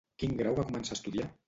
[0.23, 1.33] Quin grau va començar a estudiar?